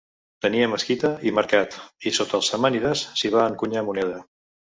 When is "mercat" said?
1.39-1.77